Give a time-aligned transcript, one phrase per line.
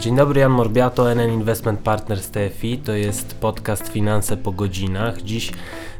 [0.00, 2.78] Dzień dobry, Jan Morbiato, NN Investment Partners TFI.
[2.78, 5.22] To jest podcast Finanse po godzinach.
[5.22, 5.52] Dziś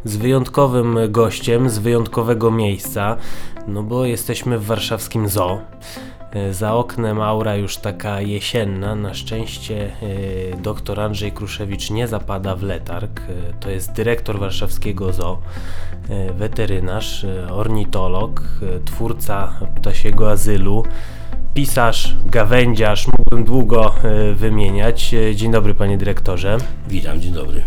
[0.04, 3.16] z wyjątkowym gościem, z wyjątkowego miejsca,
[3.66, 5.60] no bo jesteśmy w warszawskim zoo.
[6.32, 8.94] E, Za oknem aura już taka jesienna.
[8.94, 9.90] Na szczęście
[10.52, 13.20] e, dr Andrzej Kruszewicz nie zapada w letarg.
[13.20, 15.38] E, To jest dyrektor warszawskiego zoo,
[16.34, 18.42] weterynarz, ornitolog,
[18.84, 20.84] twórca ptasiego azylu,
[21.54, 23.06] pisarz, gawędziarz.
[23.18, 25.14] Mógłbym długo e, wymieniać.
[25.14, 26.56] E, Dzień dobry, panie dyrektorze.
[26.88, 27.62] Witam, dzień dobry.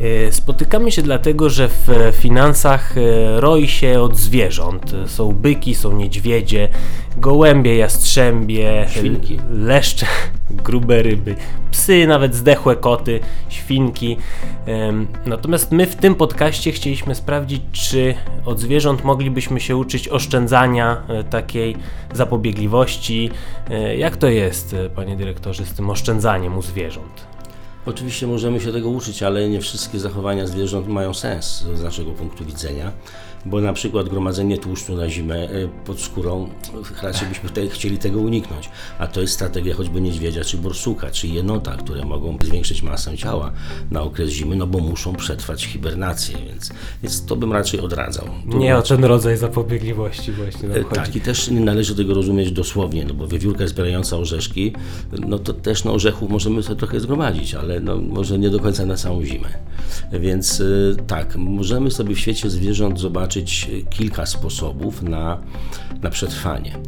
[0.00, 4.92] E, Spotykamy się dlatego, że w e, finansach e, roi się od zwierząt.
[5.06, 6.68] Są byki, są niedźwiedzie,
[7.16, 9.38] gołębie, jastrzębie, Świnki.
[9.50, 10.06] leszcze,
[10.64, 11.36] grube ryby,
[11.70, 14.16] psy, nawet zdechłe koty, świnki.
[15.26, 21.76] Natomiast my w tym podcaście chcieliśmy sprawdzić, czy od zwierząt moglibyśmy się uczyć oszczędzania, takiej
[22.14, 23.30] zapobiegliwości.
[23.96, 27.35] Jak to jest, panie dyrektorze, z tym oszczędzaniem u zwierząt?
[27.86, 32.44] Oczywiście możemy się tego uczyć, ale nie wszystkie zachowania zwierząt mają sens z naszego punktu
[32.44, 32.92] widzenia,
[33.46, 36.48] bo na przykład gromadzenie tłuszczu na zimę e, pod skórą,
[37.02, 41.28] raczej byśmy tutaj chcieli tego uniknąć, a to jest strategia choćby niedźwiedzia, czy borsuka, czy
[41.28, 43.52] jenota, które mogą zwiększyć masę ciała
[43.90, 48.24] na okres zimy, no bo muszą przetrwać hibernację, więc, więc to bym raczej odradzał.
[48.46, 50.94] Nie o ten rodzaj zapobiegliwości właśnie nam E, chodzi.
[50.94, 54.72] Tak, i też nie należy tego rozumieć dosłownie, no bo wiewiórka zbierająca orzeszki,
[55.26, 58.86] no to też no, orzechów możemy sobie trochę zgromadzić, ale no, może nie do końca
[58.86, 59.48] na całą zimę.
[60.12, 65.38] Więc y, tak, możemy sobie w świecie zwierząt zobaczyć y, kilka sposobów na,
[66.02, 66.78] na przetrwanie.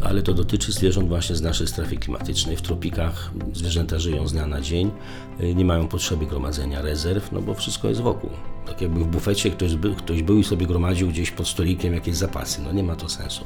[0.00, 2.56] Ale to dotyczy zwierząt właśnie z naszej strefy klimatycznej.
[2.56, 4.90] W tropikach zwierzęta żyją z dnia na dzień,
[5.40, 8.30] y, nie mają potrzeby gromadzenia rezerw, no bo wszystko jest wokół.
[8.66, 12.62] Tak jakby w bufecie ktoś, ktoś był i sobie gromadził gdzieś pod stolikiem jakieś zapasy.
[12.62, 13.44] No nie ma to sensu.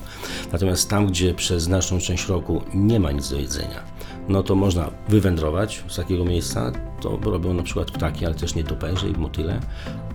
[0.53, 3.83] Natomiast tam, gdzie przez znaczną część roku nie ma nic do jedzenia,
[4.29, 6.73] no to można wywędrować z takiego miejsca.
[7.01, 9.61] To robią na przykład ptaki, ale też nietoperze i motyle.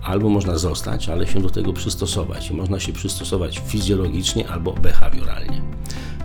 [0.02, 2.50] Albo można zostać, ale się do tego przystosować.
[2.50, 5.62] I można się przystosować fizjologicznie albo behawioralnie.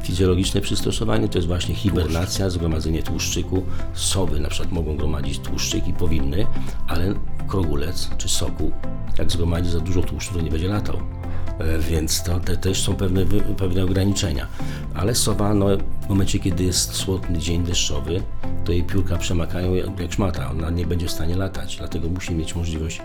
[0.04, 3.64] Fizjologiczne przystosowanie to jest właśnie hibernacja, zgromadzenie tłuszczyku.
[3.94, 6.48] Sowy na przykład mogą gromadzić tłuszczyk i powinny,
[6.88, 7.14] ale
[7.48, 8.72] krogulec czy soku,
[9.18, 11.21] jak zgromadzi za dużo tłuszczu, to nie będzie latał.
[11.62, 13.26] E, Więc to te, też są pewne,
[13.58, 14.48] pewne ograniczenia.
[14.96, 15.68] Ale sowa, no,
[16.02, 18.24] w momencie, kiedy jest słodny dzień deszczowy,
[18.66, 20.52] to jej piórka przemakają jak szmata.
[20.52, 23.02] Ona nie będzie w stanie latać, dlatego musi mieć możliwość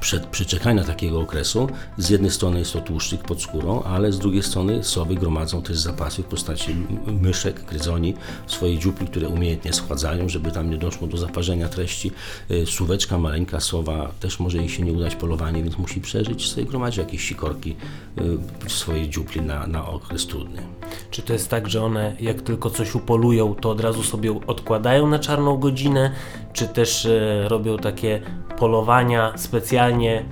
[0.00, 1.68] przed przeczekania takiego okresu,
[1.98, 5.78] z jednej strony jest to tłuszczyk pod skórą, ale z drugiej strony sowy gromadzą też
[5.78, 6.76] zapasy w postaci
[7.06, 8.14] myszek, gryzoni,
[8.46, 12.10] swojej dziupli, które umiejętnie schładzają, żeby tam nie doszło do zaparzenia treści.
[12.50, 16.66] Y, Suweczka, maleńka sowa, też może jej się nie udać polowanie, więc musi przeżyć, sobie
[16.66, 18.22] gromadzi jakieś sikorki y,
[18.68, 20.62] w swojej dziupli na, na okres trudny.
[21.10, 25.06] Czy to jest tak, że one jak tylko coś upolują, to od razu sobie odkładają
[25.06, 26.10] na czarną godzinę,
[26.52, 28.20] czy też e, robią takie
[28.58, 29.32] polowania
[29.64, 30.24] specjalnie e,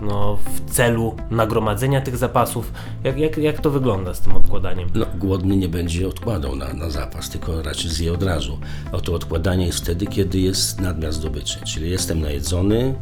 [0.00, 2.72] no, w celu nagromadzenia tych zapasów?
[3.04, 4.88] Jak, jak, jak to wygląda z tym odkładaniem?
[4.94, 8.58] No, głodny nie będzie odkładał na, na zapas, tylko raczej zje od razu.
[8.92, 12.94] A to odkładanie jest wtedy, kiedy jest nadmiar zdobyczy, czyli jestem najedzony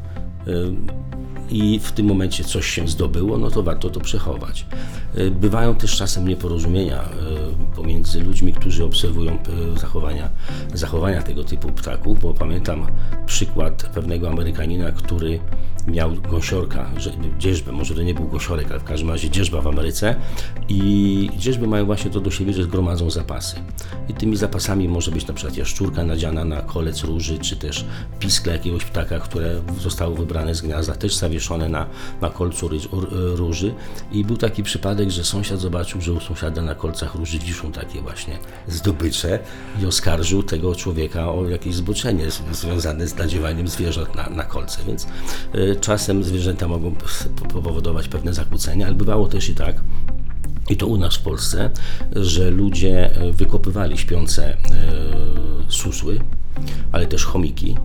[1.51, 4.67] i w tym momencie coś się zdobyło, no to warto to przechować.
[5.19, 9.39] Y, Bywają też czasem nieporozumienia y, pomiędzy ludźmi, którzy obserwują
[9.77, 10.31] y, zachowania,
[10.75, 12.87] zachowania tego typu ptaków, bo pamiętam
[13.27, 15.41] przykład pewnego Amerykanina, który
[15.87, 19.67] miał gąsiorka, że, dzierżbę, może to nie był gąsiorek, ale w każdym razie dzierżba w
[19.67, 20.17] Ameryce
[20.69, 23.57] i dzierżby mają właśnie to do siebie, że zgromadzą zapasy.
[24.09, 27.85] I tymi zapasami może być na przykład jaszczurka nadziana na kolec róży, czy też
[28.19, 31.87] piskle jakiegoś ptaka, które zostało wybrane z gniazda, też zawieszone na,
[32.21, 32.71] na kolcu
[33.13, 33.75] róży.
[34.13, 38.01] I był taki przypadek, że sąsiad zobaczył, że u sąsiada na kolcach róży wiszą takie
[38.01, 38.39] właśnie
[38.69, 39.39] zdobycze
[39.83, 44.81] i oskarżył tego człowieka o jakieś zboczenie związane z nadziewaniem zwierząt na, na kolce.
[44.87, 45.07] Więc
[45.55, 46.95] y, czasem zwierzęta mogą
[47.53, 49.81] powodować pewne zakłócenia, ale bywało też i tak,
[50.71, 51.71] i to u nas w Polsce,
[52.17, 54.57] że ludzie e, wykopywali śpiące e,
[55.69, 56.21] susły,
[56.93, 57.77] ale też chomiki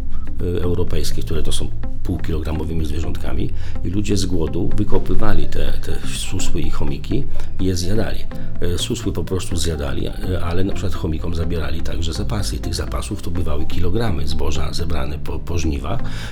[0.57, 1.67] e, europejskie, które to są
[2.03, 3.49] półkilogramowymi zwierzątkami
[3.83, 7.23] i ludzie z głodu wykopywali te, te susły i chomiki
[7.59, 8.19] i je zjadali.
[8.61, 10.13] E, Susły po prostu zjadali, e,
[10.43, 15.19] ale na przykład chomikom zabierali także zapasy i tych zapasów to bywały kilogramy zboża zebrane
[15.19, 15.55] po, po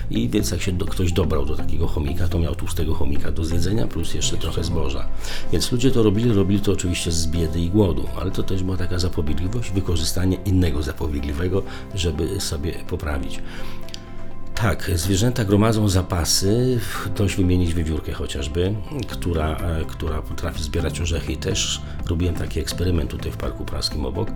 [0.09, 3.45] i więc jak się do, ktoś dobrał do takiego chomika, to miał tłustego chomika do
[3.45, 5.07] zjedzenia plus jeszcze trochę zboża.
[5.51, 8.77] Więc ludzie to robili, robili to oczywiście z biedy i głodu, ale to też była
[8.77, 11.63] taka zapobiegliwość, wykorzystanie innego zapobiegliwego,
[11.95, 13.41] żeby sobie poprawić.
[14.61, 16.79] Tak, zwierzęta gromadzą zapasy,
[17.15, 18.73] dość wymienić wiewiórkę chociażby,
[19.07, 21.33] która, e, która potrafi zbierać orzechy.
[21.33, 24.29] I też robiłem taki eksperyment tutaj w Parku Praskim obok,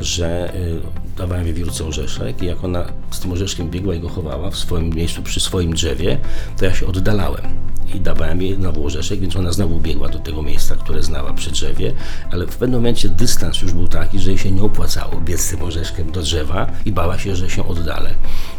[0.00, 0.80] że y,
[1.16, 4.90] dawałem wiewiórce orzeszek i jak ona z tym orzeszkiem biegła i go chowała w swoim
[4.90, 6.18] miejscu przy swoim drzewie,
[6.58, 10.42] to ja się oddalałem i dawałem jej znowu orzeszek, więc ona znowu biegła do tego
[10.42, 11.92] miejsca, które znała przy drzewie,
[12.32, 15.62] ale w pewnym momencie dystans już był taki, że jej się nie opłacało biec tym
[15.62, 18.14] orzeszkiem do drzewa i bała się, że się oddalę.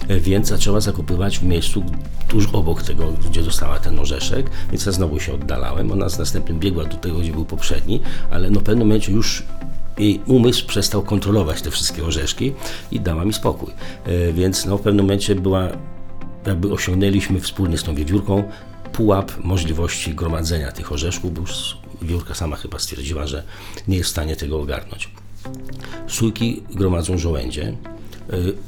[0.10, 1.84] Więc zaczęła zakupywać w miejscu
[2.28, 5.92] tuż obok tego, gdzie dostała ten orzeszek, więc ja znowu się oddalałem.
[5.92, 8.02] Ona z następnym biegła do tego, gdzie był poprzedni,
[8.32, 9.44] ale no w pewnym momencie już
[9.98, 12.54] jej umysł przestał kontrolować te wszystkie orzeszki
[12.92, 13.74] i dała mi spokój.
[14.06, 15.68] E, Więc no, w pewnym momencie była,
[16.48, 18.44] jakby osiągnęliśmy wspólnie z tą wiewiórką
[18.94, 23.44] pułap możliwości gromadzenia tych orzeszków, bo już wiewiórka sama chyba stwierdziła, że
[23.88, 25.10] nie jest w stanie tego ogarnąć.
[26.08, 27.78] Sójki gromadzą żołędzie,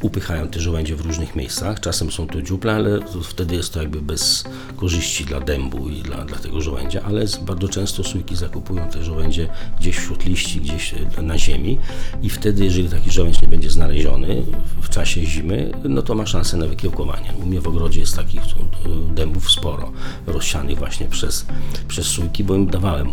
[0.01, 1.79] upychają te żołędzie w różnych miejscach.
[1.79, 4.43] Czasem są to dziuple, ale wtedy jest to jakby bez
[4.75, 9.49] korzyści dla dębu i dla, dla tego żołędzia, ale bardzo często sójki zakupują te żołędzie
[9.79, 11.77] gdzieś wśród liści, gdzieś y, na ziemi
[12.21, 14.43] i wtedy, jeżeli taki żołędź nie będzie znaleziony
[14.81, 17.33] w czasie zimy, no to ma szansę na wykiełkowanie.
[17.43, 19.91] U mnie w ogrodzie jest takich y, dębów sporo,
[20.27, 21.45] rozsianych właśnie przez,
[21.87, 23.09] przez sójki, bo im dawałem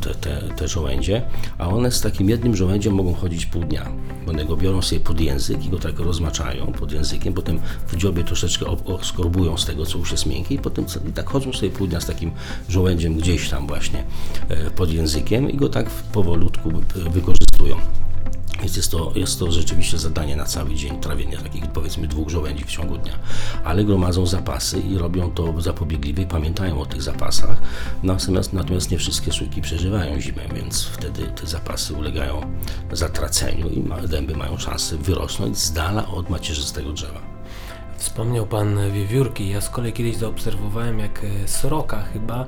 [0.00, 1.22] te, te, te żołędzie,
[1.58, 3.92] a one z takim jednym żołędziem mogą chodzić pół dnia.
[4.28, 8.24] One go biorą sobie pod język i go tak rozmaczają pod językiem, potem w dziobie
[8.24, 10.84] troszeczkę oskorbują z tego, co już jest miękkie i potem
[11.14, 12.30] tak chodzą sobie pół dnia z takim
[12.68, 14.04] żołędziem gdzieś tam właśnie
[14.48, 17.76] e, pod językiem i go tak powolutku wykorzystują.
[18.62, 22.64] Więc jest to, jest to rzeczywiście zadanie na cały dzień, trawienie takich powiedzmy dwóch żołędzi
[22.64, 23.18] w ciągu dnia.
[23.64, 27.62] Ale gromadzą zapasy i robią to zapobiegliwie, pamiętają o tych zapasach.
[28.02, 32.40] Natomiast, natomiast nie wszystkie sójki przeżywają zimę, więc wtedy te zapasy ulegają
[32.92, 37.31] zatraceniu i dęby mają szansę wyrosnąć z dala od macierzystego drzewa.
[38.02, 39.48] Wspomniał pan wiewiórki.
[39.48, 42.46] Ja z kolei kiedyś zaobserwowałem, jak e, sroka chyba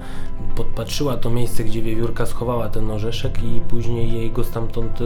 [0.57, 5.05] podpatrzyła to miejsce, gdzie wiewiórka schowała ten orzeszek i później jej go stamtąd e,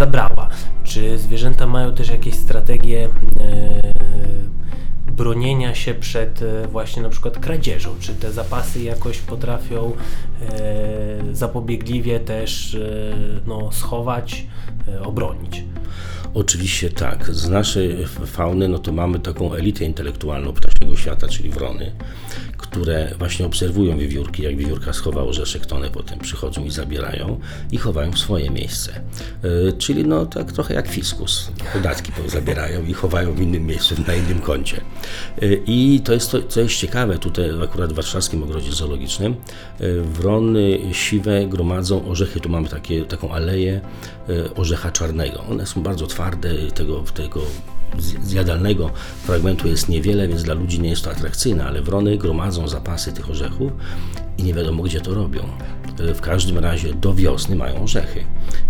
[0.00, 0.48] zabrała.
[0.84, 3.10] Czy zwierzęta mają też jakieś strategie e,
[5.12, 7.90] bronienia się przed właśnie na przykład kradzieżą?
[8.00, 9.92] Czy te zapasy jakoś potrafią
[11.32, 12.76] zapobiegliwie też
[13.46, 14.46] no, schować,
[15.04, 15.61] obronić?
[16.34, 17.34] Oczywiście tak.
[17.34, 21.92] Z naszej fauny no to mamy taką elitę intelektualną ptasiego świata, czyli wrony,
[22.72, 24.42] które właśnie obserwują wiewiórki.
[24.42, 27.40] Jak wiewiórka schowa orzeszek, to one potem przychodzą i zabierają
[27.72, 29.00] i chowają w swoje miejsce.
[29.68, 31.50] E, czyli no tak trochę jak fiskus.
[31.72, 34.80] Podatki po- zabierają i chowają w innym miejscu, na innym koncie.
[35.42, 39.32] E, I to jest to, co jest ciekawe tutaj akurat w warszawskim ogrodzie zoologicznym.
[39.80, 42.40] E, wrony siwe gromadzą orzechy.
[42.40, 43.80] Tu mamy takie, taką aleję
[44.56, 45.44] orzecha czarnego.
[45.50, 47.40] One są bardzo twarde, tego, tego
[48.22, 48.90] zjadalnego
[49.24, 53.30] fragmentu jest niewiele, więc dla ludzi nie jest to atrakcyjne, ale wrony gromadzą zapasy tych
[53.30, 53.72] orzechów
[54.38, 55.40] i nie wiadomo gdzie to robią.
[56.00, 58.24] E, W każdym razie do wiosny mają orzechy.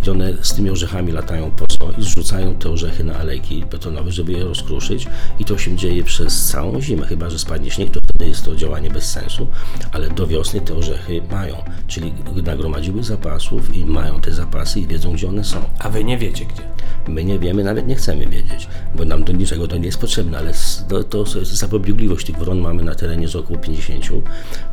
[0.06, 4.12] I one z tymi orzechami latają po co i zrzucają te orzechy na alejki betonowe,
[4.12, 5.06] żeby je rozkruszyć
[5.38, 8.90] i to się dzieje przez całą zimę, chyba że spadnie śnieg, to jest to działanie
[8.90, 9.46] bez sensu,
[9.92, 12.12] ale do wiosny te orzechy mają, czyli
[12.44, 15.62] nagromadziły zapasów i mają te zapasy i wiedzą gdzie one są.
[15.78, 16.62] A wy nie wiecie gdzie.
[17.08, 20.38] My nie wiemy, nawet nie chcemy wiedzieć, bo nam do niczego to nie jest potrzebne,
[20.38, 20.52] ale
[20.88, 22.26] to, to jest zapobiegliwość.
[22.26, 24.04] Tych wron mamy na terenie z około 50,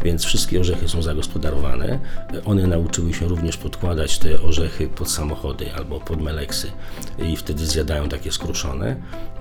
[0.03, 1.99] więc wszystkie orzechy są zagospodarowane.
[2.45, 6.71] One nauczyły się również podkładać te orzechy pod samochody albo pod meleksy
[7.19, 8.95] i wtedy zjadają takie skruszone.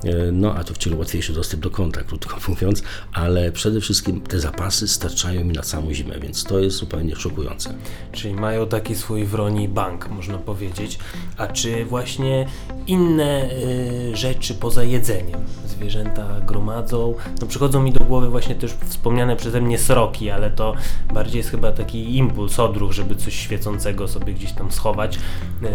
[0.05, 4.41] E, No a to wciąż łatwiejszy dostęp do konta, krótko mówiąc, ale przede wszystkim te
[4.41, 7.75] zapasy starczają mi na całą zimę, więc to jest zupełnie szokujące.
[8.13, 10.99] Czyli mają taki swój wroni bank, można powiedzieć.
[11.37, 12.47] A czy właśnie
[12.87, 17.15] inne y, rzeczy poza jedzeniem zwierzęta gromadzą?
[17.41, 20.75] No przychodzą mi do głowy właśnie też wspomniane przeze mnie sroki, ale to
[21.15, 25.17] bardziej jest chyba taki impuls, odruch, żeby coś świecącego sobie gdzieś tam schować.
[25.17, 25.69] Y,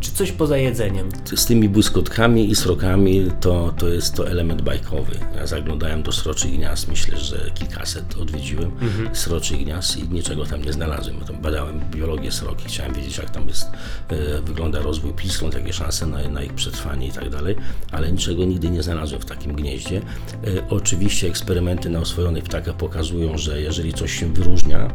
[0.00, 1.08] czy coś poza jedzeniem?
[1.34, 5.12] z tymi błyskotkami i srokami to, to jest to element bajkowy.
[5.36, 8.70] Ja zaglądałem do sroczych gniazd, myślę, że kilkaset odwiedziłem
[9.12, 11.16] sroczych gniazd i niczego tam nie znalazłem.
[11.42, 13.70] Badałem biologię sroki, chciałem wiedzieć jak tam jest,
[14.08, 17.56] e, wygląda rozwój piskląt, jakie szanse na, na ich przetrwanie i tak dalej,
[17.92, 19.98] ale niczego nigdy nie znalazłem w takim gnieździe.
[19.98, 24.94] E, oczywiście eksperymenty na oswojonych ptakach pokazują, że jeżeli coś się wyróżnia,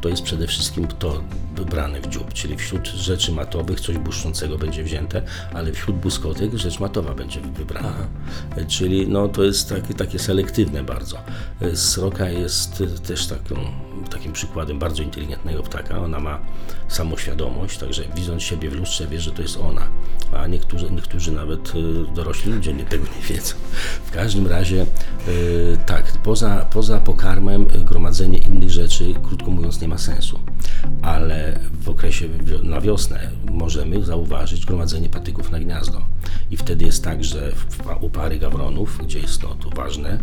[0.00, 1.22] to jest przede wszystkim to
[1.56, 5.22] wybrane w dziób, czyli wśród rzeczy matowych coś błyszczącego będzie wzięte,
[5.54, 7.88] ale wśród błyskotek rzecz matowa będzie wybrana.
[7.88, 8.06] Aha.
[8.68, 11.18] Czyli no, to jest takie, takie selektywne bardzo.
[11.74, 13.54] Sroka jest też taką,
[14.10, 15.98] takim przykładem bardzo inteligentnego ptaka.
[15.98, 16.38] Ona ma
[16.88, 19.82] samoświadomość, także widząc siebie w lustrze wie, że to jest ona,
[20.32, 23.54] a niektórzy, niektórzy nawet y, dorośli ludzie nie tego nie wiedzą.
[24.04, 24.86] W każdym razie
[25.28, 30.40] y, tak, poza, poza pokarmem gromadzenie innych rzeczy, krótko mówiąc, nie ma sensu.
[31.02, 32.28] Ale w okresie
[32.62, 36.02] na wiosnę możemy zauważyć gromadzenie patyków na gniazdo.
[36.50, 37.52] I wtedy jest tak, że
[38.00, 40.22] u pary gawronów, gdzie jest no, to ważne,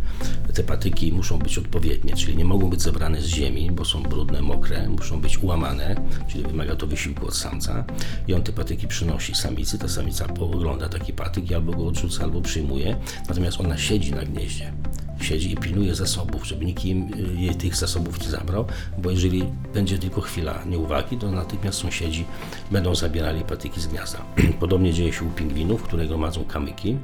[0.54, 4.42] te patyki muszą być odpowiednie, czyli nie mogą być zebrane z ziemi, bo są brudne,
[4.42, 5.96] mokre, muszą być ułamane,
[6.28, 7.84] czyli wymaga to wysiłku od samca.
[8.28, 12.24] I on te patyki przynosi samicy, ta samica ogląda taki patyk i albo go odrzuca,
[12.24, 12.96] albo przyjmuje,
[13.30, 14.74] natomiast ona siedzi na gnieździe
[15.22, 18.66] siedzi i pilnuje zasobów, żeby nikt im y, jej tych zasobów nie zabrał,
[18.98, 19.44] bo jeżeli
[19.74, 22.26] będzie tylko chwila nieuwagi, to natychmiast sąsiedzi
[22.72, 24.22] będą zabierali patyki z gniazda.
[24.60, 26.98] Podobnie dzieje się u pingwinów, które gromadzą kamyki.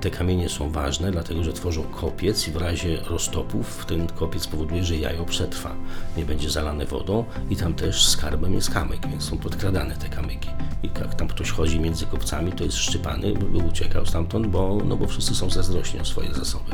[0.00, 4.84] Te kamienie są ważne, dlatego że tworzą kopiec i w razie roztopów ten kopiec powoduje,
[4.84, 5.74] że jajo przetrwa,
[6.16, 10.48] nie będzie zalane wodą i tam też skarbem jest kamyk, więc są podkradane te kamyki.
[10.82, 14.96] I jak tam ktoś chodzi między kopcami, to jest szczypany, by uciekał stamtąd, bo, no
[14.96, 16.70] bo wszyscy są zazdrośni o swoje zasoby.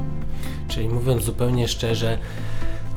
[0.68, 2.18] Czyli mówiąc zupełnie szczerze,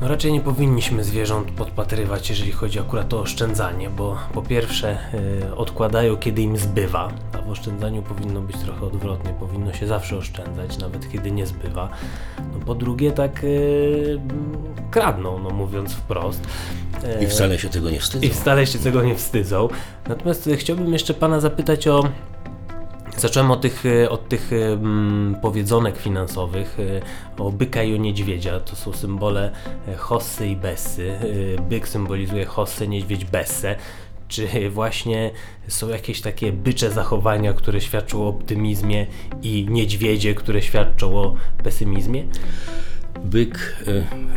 [0.00, 4.98] no raczej nie powinniśmy zwierząt podpatrywać, jeżeli chodzi akurat o oszczędzanie, bo po pierwsze
[5.42, 10.16] yy, odkładają kiedy im zbywa, a w oszczędzaniu powinno być trochę odwrotnie, powinno się zawsze
[10.16, 11.88] oszczędzać, nawet kiedy nie zbywa.
[12.38, 14.20] No po drugie tak yy,
[14.90, 16.40] kradną, no mówiąc wprost.
[17.20, 18.26] I wcale się tego nie wstydzą.
[18.26, 19.68] I wcale się tego nie wstydzą.
[20.08, 22.04] Natomiast chciałbym jeszcze Pana zapytać o
[23.20, 26.76] Zacząłem od tych, e, od tych um, powiedzonek finansowych,
[27.38, 28.60] e, o byka i o niedźwiedzia.
[28.60, 29.52] To są symbole
[29.98, 31.18] Hossy i Bessy.
[31.68, 33.76] Byk symbolizuje Hossę, niedźwiedź Bessę.
[34.28, 35.30] Czy właśnie
[35.68, 39.06] są jakieś takie bycze zachowania, które świadczą o optymizmie
[39.42, 41.34] i niedźwiedzie, które świadczą o
[41.64, 42.24] pesymizmie?
[43.24, 43.84] Byk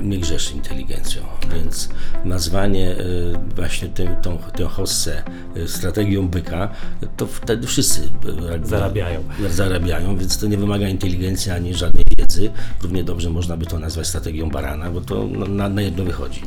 [0.01, 1.89] nie grzeszy inteligencją, więc
[2.25, 5.23] nazwanie y, właśnie tym, tą, tę hossę
[5.57, 6.69] y, strategią byka,
[7.17, 8.01] to wtedy wszyscy
[8.63, 9.23] zarabiają.
[9.49, 12.51] zarabiają, więc to nie wymaga inteligencji ani żadnej wiedzy.
[12.81, 16.41] Równie dobrze można by to nazwać strategią barana, bo to na, na jedno wychodzi.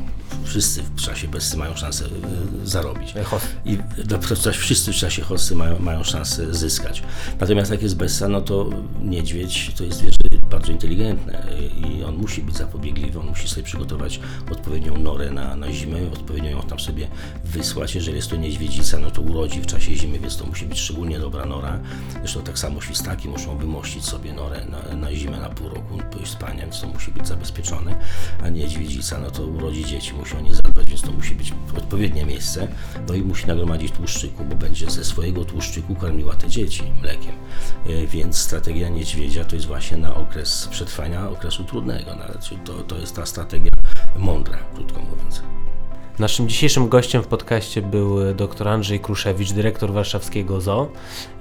[0.45, 2.04] Wszyscy w czasie besty mają szansę
[2.64, 3.14] zarobić.
[3.64, 3.78] I
[4.52, 7.02] wszyscy w czasie hossy mają, mają szansę zyskać.
[7.40, 8.71] Natomiast jak jest bessa, no to
[9.02, 14.21] niedźwiedź to jest zwierzę bardzo inteligentne i on musi być zapobiegliwy, on musi sobie przygotować
[14.53, 17.09] odpowiednią norę na, na zimę, odpowiednio ją tam sobie
[17.45, 17.95] wysłać.
[17.95, 21.19] Jeżeli jest to niedźwiedzica, no to urodzi w czasie zimy, więc to musi być szczególnie
[21.19, 21.81] dobra nora.
[22.12, 26.62] Zresztą tak samo świstaki muszą wymościć sobie norę na, na zimę, na pół roku, spania,
[26.62, 27.97] więc to musi być zabezpieczone.
[28.43, 32.26] A niedźwiedzica, no to urodzi dzieci, musi o nie zadbać, więc to musi być odpowiednie
[32.26, 32.69] miejsce.
[33.09, 37.33] No i musi nagromadzić tłuszczyku, bo będzie ze swojego tłuszczyku karmiła te dzieci mlekiem.
[37.87, 40.36] E, więc strategia niedźwiedzia to jest właśnie na okres
[40.71, 42.11] przetrwania okresu trudnego.
[42.43, 43.71] Czyli to, to jest ta strategia
[44.16, 45.43] mądra, krótko mówiąc.
[46.19, 50.93] Naszym dzisiejszym gościem w podcaście był dr Andrzej Kruszewicz, dyrektor warszawskiego ZOO,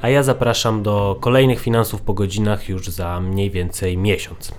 [0.02, 4.52] a ja zapraszam do kolejnych finansów po godzinach już za mniej więcej miesiąc.